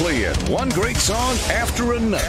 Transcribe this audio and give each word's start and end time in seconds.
playing 0.00 0.34
one 0.50 0.70
great 0.70 0.96
song 0.96 1.36
after 1.50 1.92
another. 1.92 2.24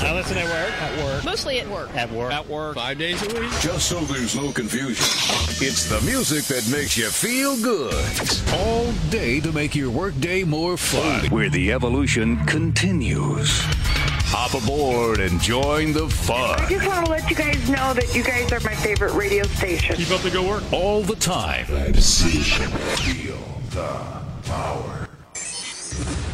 I 0.00 0.14
listen 0.14 0.38
at 0.38 0.44
work. 0.44 0.80
At 0.80 1.04
work. 1.04 1.24
Mostly 1.24 1.58
at 1.58 1.68
work. 1.68 1.92
At 1.96 2.12
work. 2.12 2.32
At 2.32 2.46
work. 2.46 2.76
Five 2.76 2.98
days 2.98 3.20
a 3.20 3.40
week. 3.40 3.50
Just 3.60 3.88
so 3.88 3.98
there's 4.02 4.36
no 4.36 4.52
confusion. 4.52 5.04
It's 5.60 5.88
the 5.88 6.00
music 6.02 6.44
that 6.44 6.70
makes 6.70 6.96
you 6.96 7.10
feel 7.10 7.60
good. 7.60 7.94
All 8.60 8.92
day 9.10 9.40
to 9.40 9.50
make 9.50 9.74
your 9.74 9.90
workday 9.90 10.44
more 10.44 10.76
fun. 10.76 11.28
Where 11.30 11.50
the 11.50 11.72
evolution 11.72 12.44
continues. 12.46 13.50
Hop 14.30 14.54
aboard 14.54 15.18
and 15.18 15.40
join 15.40 15.92
the 15.92 16.08
fun. 16.08 16.60
I 16.60 16.68
just 16.68 16.86
want 16.86 17.06
to 17.06 17.10
let 17.10 17.28
you 17.28 17.34
guys 17.34 17.68
know 17.68 17.92
that 17.94 18.14
you 18.14 18.22
guys 18.22 18.52
are 18.52 18.60
my 18.60 18.74
favorite 18.76 19.14
radio 19.14 19.42
station. 19.42 19.96
Keep 19.96 20.12
up 20.12 20.20
the 20.20 20.30
good 20.30 20.46
work. 20.46 20.62
All 20.72 21.02
the 21.02 21.16
time. 21.16 21.66
Feel 21.66 23.38
the 23.70 24.48
power. 24.48 24.97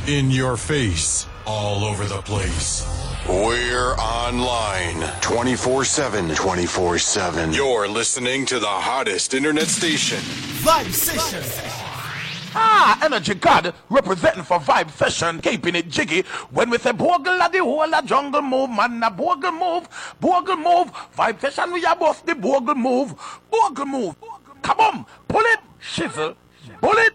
In 0.07 0.31
your 0.31 0.59
face, 0.59 1.27
all 1.47 1.83
over 1.83 2.05
the 2.05 2.21
place. 2.21 2.87
We're 3.27 3.95
online 3.95 5.01
24 5.23 5.87
7. 5.87 6.35
24 6.35 6.99
7. 6.99 7.53
You're 7.55 7.89
listening 7.89 8.45
to 8.47 8.59
the 8.59 8.67
hottest 8.67 9.33
internet 9.33 9.67
station. 9.67 10.19
Vibe 10.61 10.93
Session. 10.93 11.43
Ah, 12.55 13.01
Energy 13.03 13.33
God 13.33 13.73
representing 13.89 14.43
for 14.43 14.59
Vibe 14.59 14.91
Session, 14.91 15.41
keeping 15.41 15.75
it 15.75 15.89
jiggy. 15.89 16.21
When 16.51 16.69
we 16.69 16.77
say 16.77 16.93
Bogle 16.93 17.41
at 17.41 17.53
the 17.53 17.61
whole 17.61 17.83
a 17.83 18.03
jungle 18.03 18.43
move, 18.43 18.69
man, 18.69 19.03
a 19.03 19.11
Bogle 19.11 19.53
move, 19.53 19.89
Bogle 20.21 20.57
move. 20.57 20.93
Vibe 21.17 21.41
Session, 21.41 21.73
we 21.73 21.83
are 21.87 21.97
both 21.97 22.27
the 22.27 22.35
Bogle 22.35 22.75
move, 22.75 23.15
Bogle 23.51 23.87
move. 23.87 24.17
Come 24.61 24.81
on, 24.81 25.07
pull 25.29 25.41
it, 25.41 25.61
shizzle, 25.81 26.37
pull 26.83 26.99
it. 26.99 27.15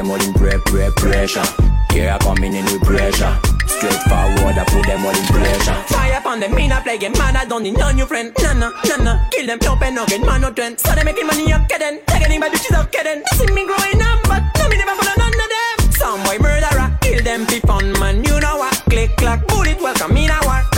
Them 0.00 0.10
all 0.10 0.22
in 0.22 0.32
pre, 0.32 0.56
pre, 0.64 0.88
pressure. 0.96 1.44
Yeah, 1.92 2.16
coming 2.18 2.54
in 2.54 2.64
with 2.64 2.82
pressure. 2.82 3.36
Straight 3.66 4.02
forward, 4.08 4.56
I 4.56 4.64
put 4.72 4.86
them 4.86 5.04
all 5.04 5.12
in 5.14 5.26
pressure. 5.28 5.74
Fire 5.92 6.18
upon 6.18 6.40
them, 6.40 6.54
me 6.54 6.68
not 6.68 6.84
play 6.84 6.96
game, 6.96 7.12
man. 7.12 7.36
I 7.36 7.44
don't 7.44 7.62
need 7.62 7.76
no 7.76 7.90
new 7.92 8.06
friend. 8.06 8.32
Nah, 8.40 8.54
nah. 8.54 9.28
Kill 9.30 9.46
them, 9.46 9.58
jump 9.60 9.82
and 9.82 9.96
nugget, 9.96 10.24
man, 10.24 10.40
no 10.40 10.50
trend. 10.52 10.80
So 10.80 10.94
they 10.94 11.04
making 11.04 11.26
money 11.26 11.52
up, 11.52 11.68
kidding. 11.68 12.00
Take 12.06 12.22
anybody, 12.22 12.56
bitches 12.56 12.78
up, 12.78 12.90
kidding. 12.90 13.22
See 13.34 13.52
me 13.52 13.66
growing 13.66 14.00
up, 14.00 14.22
but 14.24 14.42
no, 14.58 14.68
me 14.68 14.78
never 14.78 14.94
follow 14.96 15.16
none 15.18 15.36
of 15.44 15.48
them. 15.54 15.92
Some 15.92 16.22
boy 16.24 16.38
murderer, 16.38 16.88
kill 17.02 17.22
them 17.22 17.44
for 17.44 17.60
fun, 17.66 17.92
man. 18.00 18.24
You 18.24 18.40
know 18.40 18.56
what? 18.56 18.74
Click, 18.88 19.14
clack, 19.16 19.46
bullet, 19.48 19.80
welcome, 19.82 20.14
me 20.14 20.28
now 20.28 20.40
what? 20.44 20.69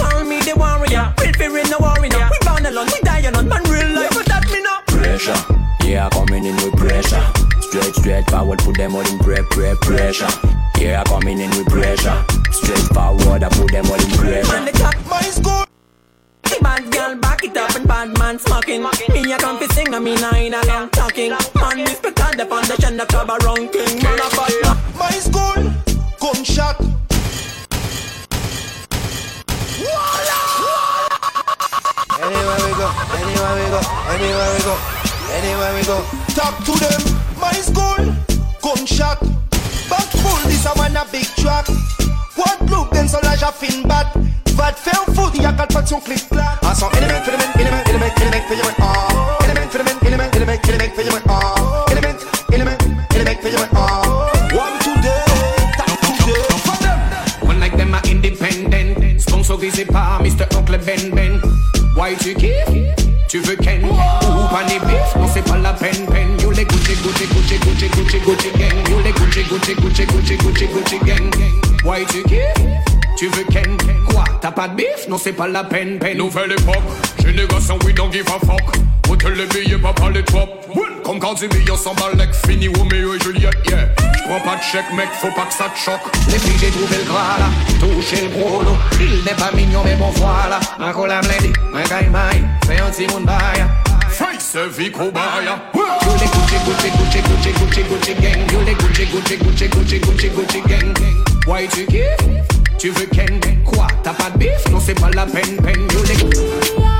Straight, 8.12 8.24
straight 8.24 8.38
forward, 8.38 8.58
put 8.58 8.76
them 8.76 8.94
all 8.94 9.00
in 9.00 9.18
pre, 9.20 9.36
pre, 9.48 9.74
pressure. 9.80 10.28
Yeah, 10.78 11.00
I'm 11.00 11.06
coming 11.06 11.40
in 11.40 11.48
with 11.48 11.66
pressure. 11.68 12.22
Straight 12.50 12.86
forward, 12.92 13.42
I 13.42 13.48
put 13.48 13.72
them 13.72 13.86
all 13.86 13.94
in 13.94 14.08
Man, 14.10 14.18
pressure. 14.18 14.64
the 14.66 14.72
clock, 14.72 14.96
my 15.08 15.22
school. 15.22 15.64
The 16.42 16.58
bad 16.60 16.92
girl 16.92 17.16
back 17.16 17.42
it 17.42 17.56
up 17.56 17.74
and 17.74 17.88
bad 17.88 18.18
man 18.18 18.38
smoking. 18.38 18.82
Me 18.82 19.32
a 19.32 19.38
come 19.38 19.58
fi 19.58 19.66
sing, 19.68 19.94
I 19.94 19.98
mean 19.98 20.22
I 20.22 20.40
ain't 20.40 20.54
a 20.54 20.60
long 20.66 20.90
talking. 20.90 21.30
Man, 21.30 21.78
respect 21.78 22.20
on 22.20 22.36
the 22.36 22.44
foundation, 22.44 22.98
the 22.98 23.06
club 23.06 23.30
a 23.30 23.38
ranking. 23.46 24.02
Man, 24.02 24.20
a 24.20 24.28
bad 24.36 24.52
man. 24.60 24.76
My 24.98 25.10
school, 25.12 25.72
gunshot. 26.20 26.76
Anywhere 32.20 32.60
we 32.60 32.72
go, 32.76 32.88
anywhere 33.16 33.54
we 33.56 33.66
go, 33.72 33.80
anywhere 34.12 34.52
we 34.52 34.62
go, 34.68 35.01
anywhere 35.32 35.74
we 35.74 35.82
go. 35.84 36.02
Talk 36.34 36.56
to 36.64 36.72
them. 36.78 37.00
My 37.40 37.52
school, 37.52 38.14
gunshot. 38.62 39.20
Back 39.88 40.08
full, 40.22 40.40
this 40.48 40.64
a 40.66 40.70
one 40.78 40.96
a 40.96 41.04
big 41.10 41.26
track. 41.40 41.66
What 42.36 42.60
look 42.70 42.90
then 42.92 43.08
so 43.08 43.18
large 43.22 43.42
a 43.42 43.52
fin 43.52 43.82
bad. 43.88 44.06
Vat 44.54 44.76
faire 44.78 45.04
foot, 45.14 45.34
y'a 45.40 45.52
qu'à 45.52 45.66
pas 45.66 45.82
de 45.82 45.88
son 45.88 46.00
clic 46.00 46.28
clac. 46.28 46.58
Ah, 46.62 46.74
son 46.74 46.90
element, 46.90 47.24
element, 47.26 47.52
element, 47.58 47.82
element, 47.86 48.12
element, 48.20 48.44
element, 48.50 48.76
ah. 48.80 49.38
Element, 49.44 49.68
element, 49.74 49.98
element, 50.04 50.30
element, 50.34 50.60
element, 50.68 50.92
element, 50.98 51.22
ah. 51.28 51.86
Element, 51.90 52.18
element, 52.52 52.78
element, 53.14 53.38
element, 53.44 53.68
ah. 53.74 54.02
One 54.52 54.78
today, 54.80 55.24
talk 55.78 56.00
today. 56.18 56.42
For 56.66 56.76
them. 56.82 57.48
One 57.48 57.60
like 57.60 57.76
them 57.76 57.94
are 57.94 58.02
independent. 58.06 59.20
Sponsor 59.20 59.56
visé 59.56 59.84
par 59.86 60.22
Mr. 60.22 60.46
Oncle 60.56 60.78
Ben 60.78 61.10
Ben. 61.14 61.40
Why 61.96 62.14
tu 62.16 62.34
kiffes? 62.34 62.94
Tu 63.28 63.38
veux 63.40 63.56
Ken? 63.56 63.82
Ou 63.84 64.48
pas 64.50 64.62
les 64.68 64.78
bifs? 64.80 65.21
Gucci, 68.24 68.50
gang. 68.56 68.88
You 68.88 69.00
les 69.04 69.12
Gucci, 69.12 69.42
Gucci, 69.44 69.74
Gucci, 69.74 70.06
Gucci, 70.06 70.36
Gucci, 70.36 70.66
Gucci 70.66 70.98
gang. 71.04 71.30
Why 71.84 72.04
tu 72.06 72.22
kiffes? 72.22 72.54
Tu 73.18 73.28
veux 73.28 73.44
Ken? 73.50 73.76
Quoi? 74.08 74.24
T'as 74.40 74.52
pas 74.52 74.68
de 74.68 74.76
bif? 74.76 75.08
Non, 75.08 75.18
c'est 75.18 75.32
pas 75.32 75.48
la 75.48 75.64
peine, 75.64 75.98
peine. 75.98 76.18
Nouvelle 76.18 76.52
époque, 76.52 76.82
génération 77.24 77.78
we 77.84 77.94
don't 77.94 78.12
give 78.12 78.26
a 78.28 78.38
fuck. 78.46 78.76
Hôtel 79.08 79.34
les 79.34 79.46
billets, 79.46 79.78
pas 79.78 79.92
par 79.92 80.10
les 80.10 80.22
top. 80.24 80.66
Comme 81.04 81.18
quand 81.18 81.34
des 81.40 81.48
millions 81.48 81.76
s'emballent, 81.76 82.16
like 82.16 82.32
fini 82.46 82.68
Romeo 82.68 83.14
et 83.14 83.20
Juliette, 83.20 83.58
yeah. 83.68 83.88
J'prends 84.16 84.40
pas 84.40 84.56
de 84.56 84.62
chèque, 84.62 84.92
mec, 84.96 85.08
faut 85.20 85.32
pas 85.34 85.46
que 85.46 85.52
ça 85.52 85.64
te 85.64 85.78
choque. 85.78 86.00
Les 86.28 86.38
filles, 86.38 86.58
j'ai 86.60 86.70
trouvé 86.70 86.96
le 86.98 87.10
gras 87.10 87.38
là, 87.38 87.50
touché 87.80 88.22
le 88.22 88.28
gros 88.28 88.62
lot. 88.62 88.76
Il 89.00 89.24
n'est 89.24 89.34
pas 89.34 89.50
mignon, 89.54 89.82
mais 89.84 89.96
bon 89.96 90.10
voilà. 90.14 90.60
Un 90.78 90.92
cola 90.92 91.20
blendé, 91.20 91.52
un 91.74 91.82
caïmaï, 91.82 92.42
fais 92.66 92.80
un 92.80 92.90
petit 92.90 93.12
monde 93.12 93.26
bail. 93.26 93.66
Face 94.12 94.58
vie 94.68 94.90
cobaya. 94.90 95.58
You 95.74 95.82
Gucci, 96.02 96.26
Gucci, 96.28 96.58
Gucci, 96.66 97.22
Gucci, 97.22 97.52
Gucci, 97.52 97.82
Gucci 97.82 98.14
gang. 98.20 98.52
You 98.52 98.58
Gucci, 98.76 99.06
Gucci, 99.06 99.36
Gucci, 99.38 99.68
Gucci, 99.68 99.98
Gucci, 100.00 100.28
Gucci 100.30 100.60
gang. 100.68 100.94
Why 101.46 101.66
tu 101.66 101.86
kiffes? 101.86 102.52
Tu 102.78 102.90
veux 102.90 103.06
Ken? 103.06 103.40
Quoi? 103.64 103.86
T'as 104.02 104.12
pas 104.12 104.30
de 104.30 104.38
bif? 104.38 104.68
Non, 104.70 104.80
c'est 104.80 104.98
pas 105.00 105.10
la 105.14 105.24
peine, 105.24 105.56
peine. 105.62 105.86
You 105.92 106.91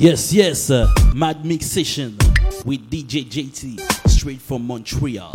Yes, 0.00 0.32
yes, 0.32 0.70
uh, 0.70 0.86
Mad 1.12 1.44
Mix 1.44 1.66
Session 1.66 2.16
with 2.64 2.88
DJ 2.88 3.24
JT 3.24 4.08
straight 4.08 4.40
from 4.40 4.64
Montreal 4.64 5.32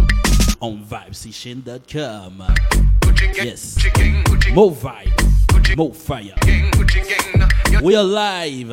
on 0.61 0.81
vibesession.com. 0.85 2.41
Yes, 3.35 3.77
more 4.53 4.71
vibe, 4.71 5.75
more 5.77 5.93
fire. 5.93 6.33
We 7.81 7.95
are 7.97 8.03
live 8.05 8.69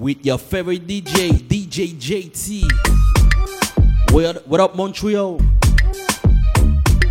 with 0.00 0.26
your 0.26 0.38
favorite 0.38 0.84
DJ, 0.84 1.30
DJ 1.46 1.94
JT. 1.94 4.12
What, 4.12 4.44
what 4.48 4.60
up, 4.60 4.74
Montreal? 4.74 5.40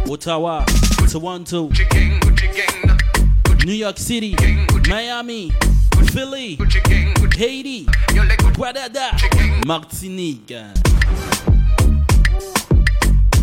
Ottawa, 0.10 0.66
Toronto, 1.10 1.70
New 3.66 3.74
York 3.74 3.98
City, 3.98 4.36
Miami, 4.92 5.52
Philly, 6.12 6.58
Haiti, 7.40 7.86
Guadada, 8.54 9.12
Martinique. 9.66 10.54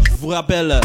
Je 0.04 0.10
vous 0.20 0.28
rappelle 0.28 0.78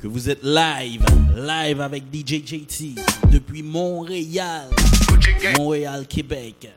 que 0.00 0.06
vous 0.06 0.30
êtes 0.30 0.44
live, 0.44 1.04
live 1.36 1.80
avec 1.80 2.04
DJ 2.14 2.34
JT 2.46 2.94
depuis 3.32 3.64
Montréal, 3.64 4.68
Montréal, 5.58 6.06
Québec. 6.06 6.72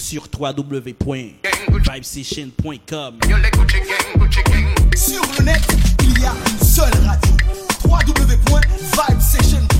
Sur 0.00 0.28
www.vibesession.com. 0.38 3.18
Sur 4.94 5.22
le 5.38 5.44
net, 5.44 5.62
il 6.04 6.20
y 6.20 6.24
a 6.24 6.32
une 6.52 6.60
seule 6.64 6.94
radio. 7.04 7.32
www.vibesession.com 7.84 9.79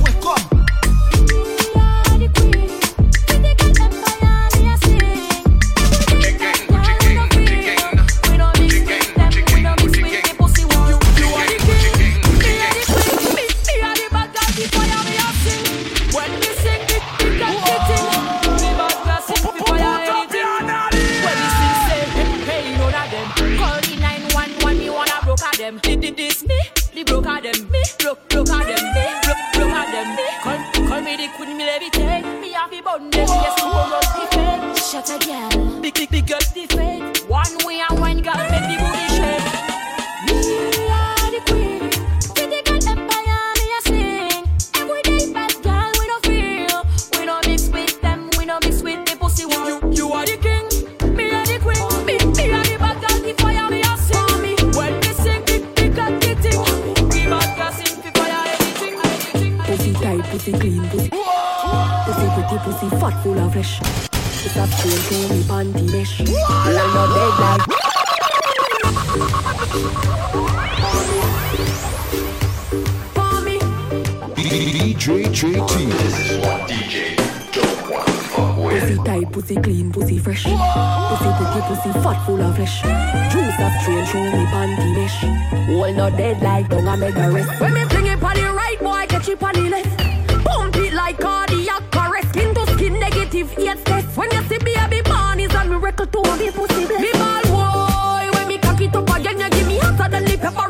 DJ 74.50 75.23
JT. 75.31 75.91
This 76.02 76.31
is 76.32 76.38
what 76.38 76.69
DJ 76.69 77.14
don't 77.55 77.88
want 77.88 78.05
to 78.05 78.12
fuck 78.35 78.56
Pussy 78.58 78.97
tight, 79.05 79.32
pussy 79.32 79.55
clean, 79.55 79.93
pussy 79.93 80.19
fresh. 80.19 80.43
Pussy 80.43 81.31
pretty, 81.38 81.61
pussy 81.69 81.93
fat, 82.02 82.26
full 82.26 82.43
of 82.43 82.56
flesh. 82.56 82.82
Juice 83.31 83.61
of 83.62 83.73
strange 83.81 84.11
to 84.11 84.19
me 84.19 84.44
panty 84.50 84.91
mesh. 84.97 85.23
Well, 85.69 85.94
not 85.94 86.17
dead 86.17 86.43
like 86.43 86.69
don't 86.69 86.88
I 86.88 86.97
make 86.97 87.14
a 87.14 87.31
rest. 87.31 87.61
When 87.61 87.75
me 87.75 87.85
fling 87.85 88.06
it 88.06 88.20
on 88.20 88.35
the 88.35 88.52
right, 88.52 88.79
boy, 88.81 89.06
catch 89.06 89.29
it 89.29 89.41
on 89.41 89.55
the 89.55 89.70
left. 89.70 90.44
Pump 90.44 90.76
it 90.79 90.94
like 90.94 91.20
cardiac 91.20 91.94
arrest. 91.94 92.31
Skin 92.31 92.52
to 92.52 92.67
skin, 92.73 92.94
negative 92.99 93.56
eight 93.56 93.85
test. 93.85 94.17
When 94.17 94.32
you 94.32 94.43
see 94.49 94.58
baby 94.58 95.00
born, 95.02 95.38
is 95.38 95.55
a 95.55 95.64
miracle 95.64 96.06
to 96.06 96.37
me 96.38 96.50
pussy 96.50 96.87
bless. 96.87 97.00
Me 97.00 97.12
ball 97.12 97.43
boy, 97.55 98.29
when 98.35 98.49
me 98.49 98.58
cock 98.58 98.81
it 98.81 98.97
up 98.97 99.08
again, 99.17 99.38
you 99.38 99.49
give 99.50 99.69
me 99.69 99.79
hotter 99.79 100.11
than 100.11 100.25
the 100.25 100.37
paprika. 100.38 100.70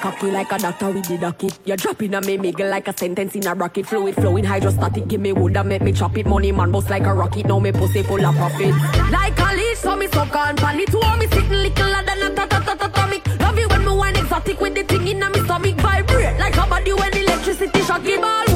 Cocky 0.00 0.30
like 0.30 0.50
a 0.52 0.58
doctor 0.58 0.90
with 0.90 1.06
the 1.06 1.18
docket. 1.18 1.58
You're 1.64 1.76
dropping 1.76 2.14
a 2.14 2.20
me 2.20 2.38
miggle 2.38 2.70
like 2.70 2.88
a 2.88 2.96
sentence 2.96 3.34
in 3.34 3.46
a 3.46 3.54
rocket. 3.54 3.86
Fluid 3.86 4.14
flowing 4.14 4.44
hydrostatic. 4.44 5.06
Give 5.08 5.20
me 5.20 5.32
wood 5.32 5.56
and 5.56 5.68
make 5.68 5.82
me 5.82 5.92
chop 5.92 6.16
it. 6.16 6.26
Money 6.26 6.52
man 6.52 6.70
bust 6.70 6.90
like 6.90 7.04
a 7.04 7.14
rocket. 7.14 7.46
Now 7.46 7.58
me 7.58 7.72
pussy 7.72 8.02
full 8.02 8.24
of 8.24 8.34
profit. 8.34 8.74
Like 9.10 9.38
a 9.38 9.54
leash, 9.54 9.78
so 9.78 9.96
me 9.96 10.08
suck 10.08 10.34
on 10.34 10.56
pan 10.56 10.80
it. 10.80 10.92
Want 10.92 11.20
me 11.20 11.26
sitting 11.28 11.50
little 11.50 11.92
than 12.06 12.22
a 12.22 12.34
ta 12.34 12.46
ta 12.46 12.60
ta 12.60 12.74
ta 12.74 12.86
atomic. 12.86 13.40
Love 13.40 13.58
you 13.58 13.68
when 13.68 13.84
me 13.84 13.92
wine 13.92 14.16
exotic 14.16 14.60
with 14.60 14.74
the 14.74 14.84
thing 14.84 15.08
in 15.08 15.22
a 15.22 15.30
me 15.30 15.40
stomach. 15.44 15.76
Vibrate 15.76 16.38
like 16.38 16.56
a 16.56 16.66
body 16.66 16.92
when 16.92 17.16
electricity 17.16 17.80
shock 17.82 18.04
it. 18.04 18.20
Ball 18.20 18.49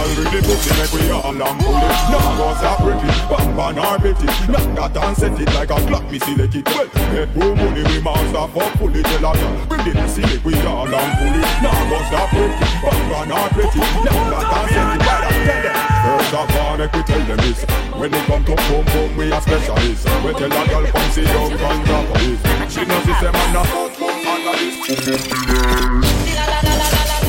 girl 0.00 0.24
really 0.24 0.40
pussy 0.42 0.70
Make 0.78 0.92
we 0.92 1.10
all 1.10 1.30
and 1.30 1.60
pull 1.60 1.76
it 1.76 1.96
Now 2.10 2.36
go 2.36 2.54
stop 2.54 2.78
pretty, 2.80 3.10
bam 3.28 3.56
bam 3.56 3.78
or 3.78 3.98
betty 3.98 4.26
Knock 4.50 4.92
that 4.92 4.96
and 4.96 5.16
set 5.16 5.40
it 5.40 5.52
like 5.54 5.70
a 5.70 5.78
clock, 5.86 6.10
me 6.10 6.18
select 6.18 6.54
it 6.54 6.66
Well, 6.66 6.88
bedroom, 7.12 7.56
bully 7.58 7.82
me 7.84 8.00
master 8.00 8.46
Fuck 8.54 8.72
fully, 8.78 9.02
tell 9.02 9.24
a 9.24 9.32
girl 9.36 9.54
really 9.70 9.92
pussy 9.92 10.22
Make 10.22 10.44
we 10.44 10.54
all 10.64 10.88
and 10.88 11.12
pull 11.18 11.36
it 11.36 11.48
Now 11.62 11.90
go 11.90 11.98
stop 12.08 12.28
pretty, 12.30 12.66
bam 12.80 13.00
bam 13.10 13.32
or 13.32 13.48
betty 13.52 13.80
Knock 14.04 14.24
that 14.30 14.52
and 14.56 14.68
set 14.72 14.88
it 14.94 15.00
a 15.00 15.16
tell 15.36 15.62
them 15.64 15.90
First 16.00 16.32
of 16.32 16.56
all, 16.56 16.76
make 16.78 16.92
we 16.92 17.02
tell 17.02 17.20
them 17.26 17.36
this. 17.44 17.60
When 17.92 18.14
it 18.14 18.24
come 18.24 18.44
to 18.44 18.56
boom 18.56 18.84
boom, 18.86 19.16
we 19.18 19.30
a 19.30 19.40
specialist. 19.40 20.06
We 20.24 20.32
tell 20.32 20.48
a 20.48 20.66
girl 20.66 20.86
come 20.86 21.10
sit 21.10 21.26
down 21.26 21.52
and 21.52 21.84
drop 21.84 22.06
this 22.16 22.40
She 22.72 22.84
knows 22.86 23.04
it's 23.06 23.20
a 23.20 23.32
man 23.32 23.56
a 23.56 23.64
fuck 23.64 23.92
fuck 23.92 24.26
under 24.26 24.56
this 24.56 24.76
Hey, 24.88 25.88
me 26.00 27.19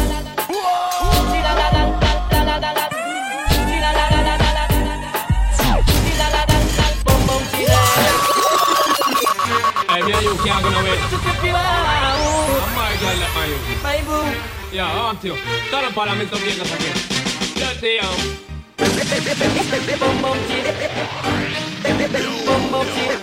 can't 10.44 10.64
go 10.64 10.70
nowhere. 10.70 10.98
I'm 10.98 12.74
my 12.76 12.92
girl, 13.00 13.18
let 13.22 13.32
you. 13.50 13.58
Yeah, 14.72 14.90
I 14.90 14.96
want 14.98 15.24
you. 15.24 15.36
Turn 15.70 15.86
up 15.86 15.94
Parlamento 15.94 16.38
Vegas 16.38 16.72
again. 16.74 16.98
Dirty, 17.56 18.00
um. 18.00 18.08
Bum 20.00 20.22
bum. 20.22 20.38
Bum 22.46 22.72
bum. 22.72 23.21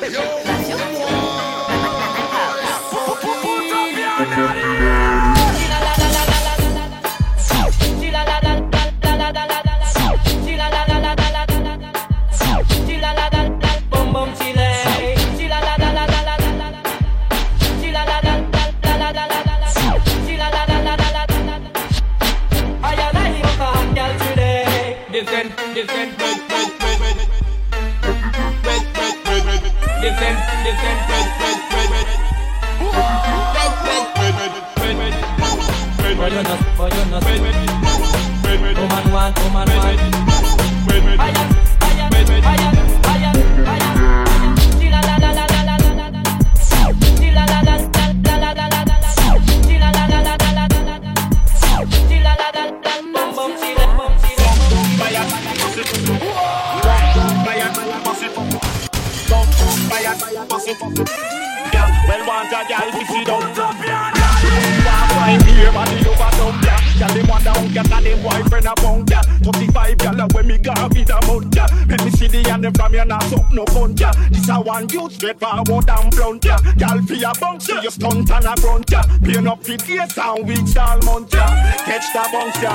Well, 62.09 62.25
want 62.27 62.49
a 62.49 62.65
girl 62.65 62.91
to 62.91 63.05
see 63.07 63.25
down. 63.25 63.55
Find 63.55 65.43
here, 65.43 65.73
but 65.73 65.91
you 65.93 66.09
over 66.09 66.31
down 66.33 66.57
ya. 66.65 66.77
Girl, 66.99 67.13
them 67.15 67.27
want 67.29 67.45
down 67.45 67.69
ya, 67.73 67.83
that 67.83 68.03
them 68.03 68.23
boyfriend 68.23 68.67
a 68.67 68.75
bound 68.81 69.11
ya. 69.11 69.21
Thirty-five 69.45 69.99
girl, 69.99 70.29
when 70.33 70.47
me 70.47 70.57
gonna 70.57 70.89
be 70.89 71.05
the 71.05 71.21
mount 71.27 71.55
ya. 71.55 71.67
When 71.87 72.01
me 72.05 72.11
see 72.11 72.29
the 72.29 72.49
and 72.51 72.65
them 72.65 72.73
from 72.73 72.95
ya, 72.95 73.05
nah 73.05 73.19
suck 73.29 73.53
no 73.53 73.65
count 73.67 74.01
ya. 74.01 74.13
This 74.31 74.49
a 74.49 74.59
one 74.59 74.89
you 74.89 75.11
straight 75.11 75.39
forward 75.39 75.91
and 75.91 76.11
blunt 76.17 76.45
ya. 76.45 76.57
Girl, 76.81 77.03
fi 77.03 77.23
a 77.25 77.33
bounce 77.39 77.69
ya, 77.69 77.91
stunt 77.91 78.31
and 78.31 78.47
a 78.47 78.55
grunt 78.57 78.91
ya. 78.91 79.03
Pain 79.23 79.47
up 79.47 79.63
fi 79.63 79.77
days 79.77 80.17
and 80.17 80.49
weeks 80.49 80.77
all 80.77 80.99
month. 81.05 81.31
Catch 81.31 82.13
the 82.13 82.25
bounce 82.33 82.63
ya. 82.63 82.73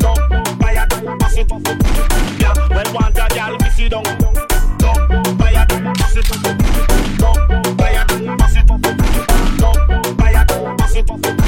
Don't 0.00 0.38
Yeah. 2.40 2.67
Well, 2.78 2.94
want 2.94 3.18
a 3.18 3.26
gal, 3.34 3.58
me 3.58 3.70
see 3.70 3.88
down. 3.88 4.04
Down, 4.04 5.36
buy 5.36 5.50
it. 5.50 5.68
down, 5.68 5.94
pass 5.96 6.14
it 6.14 6.30
up. 6.30 6.42
Down, 7.18 7.76
buy 7.76 7.90
it. 7.90 8.06
down, 8.06 8.38
pass 8.38 8.54
it 8.54 8.70
up. 8.70 8.80
Down, 9.58 10.16
buy 10.16 10.30
it. 10.30 10.46
down, 10.46 10.76
pass 10.76 10.94
it 10.94 11.10
up. 11.10 11.47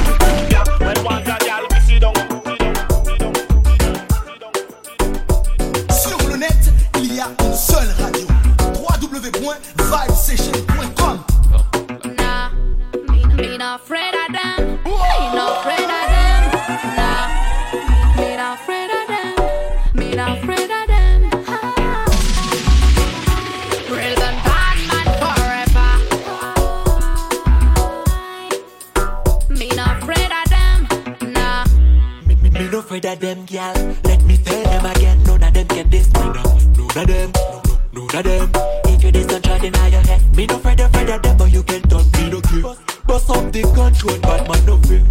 afraid 32.91 33.07
of 33.07 33.21
them, 33.21 33.47
girl. 33.47 33.97
Let 34.03 34.25
me 34.25 34.37
tell 34.39 34.65
them 34.65 34.87
again, 34.87 35.23
none 35.23 35.45
of 35.45 35.55
them 35.55 35.69
can 35.69 35.91
this 35.91 36.07
me. 36.13 36.21
No, 36.21 36.33
none 36.33 36.99
of 36.99 37.07
them, 37.07 37.33
no, 37.35 37.63
no, 37.93 38.07
none 38.07 38.17
of 38.17 38.25
them. 38.25 38.51
If 38.87 39.05
you 39.05 39.13
diss 39.13 39.33
and 39.33 39.45
try 39.45 39.59
deny 39.59 39.87
your 39.87 40.01
head, 40.01 40.37
me 40.37 40.47
no 40.47 40.57
afraid, 40.57 40.81
afraid 40.81 41.09
of 41.09 41.23
them, 41.23 41.37
but 41.37 41.53
you 41.53 41.63
can't 41.63 41.89
turn 41.89 42.05
me 42.15 42.31
no 42.31 42.41
care. 42.41 42.75
Bust 43.07 43.31
up 43.31 43.53
the 43.53 43.63
control, 43.63 44.19
but 44.21 44.49
man 44.49 44.67
no 44.67 44.77
fear. 44.79 45.07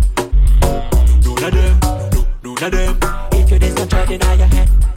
None 1.23 1.43
of 1.45 1.51
them, 1.53 1.79
no, 2.43 2.53
none 2.53 2.63
of 2.65 2.71
them. 2.71 2.99
If 3.31 3.49
you 3.49 3.59
diss 3.59 3.79
and 3.79 3.89
try 3.89 4.05
deny 4.05 4.33
your 4.33 4.47
head. 4.47 4.88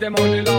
demonios 0.00 0.51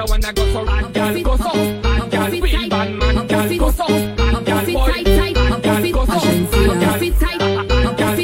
That 0.00 0.08
one 0.08 0.24
I 0.24 0.32
wanna 0.32 0.32
be 0.32 0.40
go 0.40 0.52
so 0.52 0.64
hot, 0.64 0.92
gyal 0.94 1.22
go 1.22 1.36
so 1.36 1.44
hot, 1.44 2.10
gyal 2.10 2.42
real 2.42 2.68
bad 2.70 2.90
man, 2.94 3.28
gyal 3.28 3.58
go 3.58 3.70
so 3.70 3.84
hot, 3.84 4.44
gyal 4.48 4.72
boy, 4.72 4.80
hot, 4.80 5.60
gyal 5.60 5.92
go 5.92 6.04
so 6.06 6.20
gyal 6.40 6.70
puff 6.80 7.04
it 7.04 7.18
tight, 7.20 7.44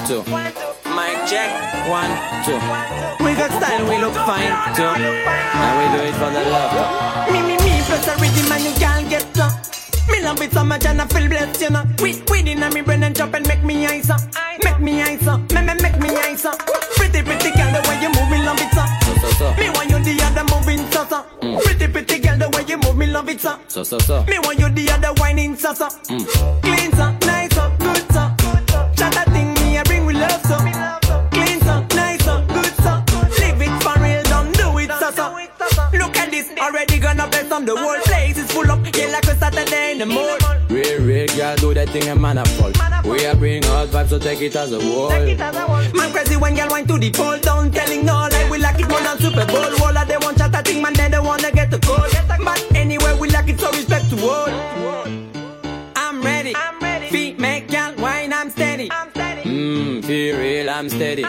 two. 0.07 0.23
Mic 0.95 1.17
check, 1.27 1.51
one, 1.91 2.07
two. 2.47 2.55
We 3.23 3.35
got 3.35 3.51
style, 3.51 3.83
we 3.89 3.97
look 3.99 4.15
fine 4.23 4.55
too. 4.73 4.87
And 4.87 5.71
we 5.77 5.85
do 5.91 5.99
it 6.07 6.15
for 6.15 6.31
the 6.31 6.43
love. 6.47 7.31
Me, 7.31 7.41
me, 7.41 7.55
me, 7.59 7.81
plus 7.83 8.07
a 8.07 8.15
rhythm 8.15 8.51
and 8.53 8.63
you 8.63 8.73
can't 8.79 9.09
get 9.09 9.27
some. 9.35 9.51
Me 10.07 10.23
love 10.23 10.41
it 10.41 10.53
so 10.53 10.63
much 10.63 10.85
and 10.85 11.01
I 11.01 11.05
feel 11.07 11.27
blessed, 11.27 11.61
you 11.61 11.69
know. 11.71 11.83
We, 12.01 12.23
we 12.31 12.39
in 12.49 12.59
me 12.73 12.81
brain 12.81 13.03
and 13.03 13.13
jump 13.13 13.33
and 13.33 13.45
make 13.47 13.63
me 13.63 13.85
eyes 13.85 14.09
up. 14.09 14.21
Make 14.63 14.79
me 14.79 15.01
eyes 15.01 15.27
up, 15.27 15.41
me, 15.51 15.61
me, 15.61 15.73
make 15.81 15.99
me 15.99 16.09
eyes 16.15 16.45
up. 16.45 16.57
Pretty, 16.95 17.21
pretty 17.21 17.51
girl, 17.51 17.71
the 17.75 17.83
way 17.89 17.99
you 18.01 18.07
move, 18.15 18.29
me 18.31 18.39
love 18.45 18.61
it 18.61 18.71
so. 18.71 18.85
So, 19.03 19.13
so, 19.19 19.29
so. 19.39 19.53
Me 19.59 19.69
want 19.71 19.89
you 19.89 19.99
the 19.99 20.23
other 20.23 20.45
moving 20.55 20.89
so, 20.89 21.03
so. 21.05 21.25
Mm. 21.41 21.61
Pretty, 21.63 21.87
pretty 21.91 22.19
girl, 22.19 22.37
the 22.37 22.49
way 22.55 22.63
you 22.65 22.77
move, 22.77 22.95
me 22.95 23.07
love 23.07 23.27
it 23.27 23.41
so. 23.41 23.59
So, 23.67 23.83
so, 23.83 23.99
so. 23.99 24.23
Me 24.23 24.39
want 24.39 24.57
you 24.57 24.69
the 24.69 24.89
other 24.89 25.13
whining 25.19 25.57
so, 25.57 25.73
so. 25.73 25.89
Mm. 25.89 26.61
Clean 26.61 26.91
so, 26.93 27.27
nice 27.27 27.53
so, 27.53 27.75
good 27.79 28.13
so. 28.13 28.36
The 37.67 37.75
whole 37.75 37.99
place 38.05 38.37
is 38.37 38.49
full 38.49 38.71
up, 38.71 38.79
yeah, 38.95 39.07
like 39.07 39.25
a 39.25 39.35
Saturday 39.35 39.91
in 39.91 39.97
the 39.99 40.05
mall. 40.05 40.37
Real, 40.69 41.01
real 41.01 41.27
girl, 41.35 41.55
do 41.57 41.73
that 41.73 41.89
thing 41.89 42.07
and 42.07 42.21
man 42.21 42.37
a 42.37 42.45
fall. 42.45 42.71
We 43.03 43.25
are 43.25 43.35
bring 43.35 43.63
hot 43.63 43.89
vibes, 43.89 44.07
so 44.09 44.19
take 44.19 44.41
it 44.41 44.55
as 44.55 44.71
a 44.71 44.79
wall. 44.79 45.09
Man 45.09 46.11
crazy 46.13 46.37
when 46.37 46.55
girl 46.55 46.69
wine 46.69 46.87
to 46.87 46.97
the 46.97 47.11
pole 47.11 47.37
down, 47.39 47.71
telling 47.71 48.05
no 48.05 48.13
lie. 48.13 48.47
We 48.49 48.57
like 48.59 48.79
it 48.79 48.87
more 48.87 49.01
than 49.01 49.17
Super 49.17 49.45
Bowl. 49.45 49.83
All 49.83 49.97
of 49.97 50.07
they 50.07 50.17
want 50.17 50.37
chat 50.37 50.55
a 50.55 50.61
thing, 50.63 50.81
man, 50.81 50.93
they 50.93 51.09
don't 51.09 51.25
wanna 51.25 51.51
get 51.51 51.69
the 51.69 51.79
call. 51.79 52.07
But 52.43 52.65
anyway, 52.73 53.17
we 53.19 53.29
like 53.29 53.49
it, 53.49 53.59
so 53.59 53.69
respect 53.71 54.09
to 54.11 54.17
all. 54.25 54.49
I'm 55.95 56.21
ready. 56.21 56.55
I'm 56.55 56.79
ready. 56.79 57.07
Feet 57.07 57.37
make 57.37 57.67
girl 57.69 57.93
wine, 57.97 58.31
I'm 58.31 58.49
steady. 58.49 58.89
I'm 58.91 59.09
steady. 59.09 59.41
Mmm, 59.41 60.05
feel 60.05 60.37
real, 60.37 60.69
I'm 60.69 60.87
steady. 60.89 61.25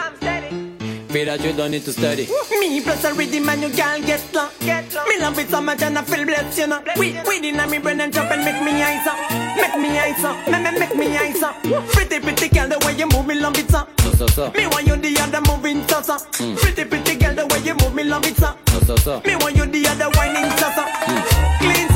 Feel 1.09 1.25
that 1.25 1.43
you 1.43 1.53
don't 1.53 1.71
need 1.71 1.83
to 1.85 1.91
study. 1.91 2.29
Me 2.51 2.81
plus 2.81 3.03
a 3.03 3.11
rhythm 3.15 3.49
and 3.49 3.63
you 3.63 3.69
can't 3.71 4.05
get 4.05 4.19
slow. 4.19 4.47
Me 4.61 5.19
love 5.19 5.39
it 5.39 5.49
so 5.49 5.59
much 5.59 5.81
and 5.81 5.97
I 5.97 6.03
feel 6.03 6.23
blessed, 6.23 6.59
you 6.59 6.67
know. 6.67 6.83
We, 6.97 7.19
we 7.27 7.49
in 7.49 7.57
me 7.69 7.79
brain 7.79 7.99
and 7.99 8.13
jump 8.13 8.29
and 8.29 8.45
make 8.45 8.61
me 8.61 8.83
eyes 8.83 9.07
up. 9.07 9.17
Make 9.57 9.75
me 9.81 9.97
eyes 9.97 10.23
up. 10.23 10.37
Me, 10.47 10.61
me, 10.61 10.77
make 10.77 10.95
me 10.95 11.17
eyes 11.17 11.41
up. 11.41 11.55
Pretty, 11.93 12.19
pretty 12.19 12.49
girl, 12.49 12.69
the 12.69 12.77
way 12.85 12.93
you 12.93 13.07
move, 13.07 13.25
me 13.25 13.33
love 13.33 13.57
it 13.57 13.71
so. 13.71 13.87
So, 14.01 14.11
so, 14.11 14.27
so. 14.27 14.51
Me 14.51 14.67
want 14.67 14.85
you 14.85 14.97
the 14.97 15.19
other 15.19 15.41
moving 15.49 15.81
so, 15.87 16.01
so. 16.03 16.17
Mm. 16.37 16.57
Pretty, 16.57 16.85
pretty 16.85 17.15
girl, 17.15 17.33
the 17.33 17.47
way 17.47 17.59
you 17.65 17.73
move, 17.73 17.95
me 17.95 18.03
love 18.03 18.27
it 18.27 18.37
so. 18.37 18.55
So, 18.67 18.79
so, 18.79 18.95
so. 18.97 19.21
Me 19.25 19.35
want 19.37 19.55
you 19.55 19.65
the 19.65 19.87
other 19.87 20.09
whining 20.13 20.51
so, 20.61 20.69
so. 20.77 20.85
Mm. 20.85 21.57
Clean 21.57 21.88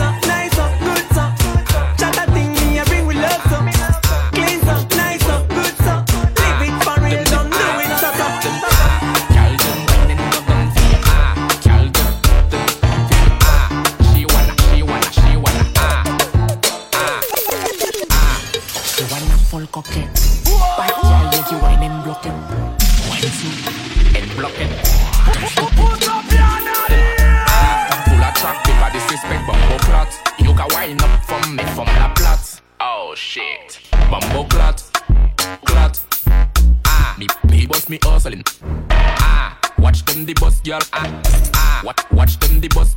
watch 42.33 42.39
them 42.39 42.59
the 42.59 42.67
bus. 42.69 42.95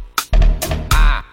Ah, 0.93 1.25